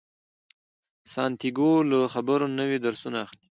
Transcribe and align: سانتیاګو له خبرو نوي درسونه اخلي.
سانتیاګو 1.13 1.71
له 1.89 1.99
خبرو 2.13 2.45
نوي 2.59 2.77
درسونه 2.85 3.17
اخلي. 3.25 3.45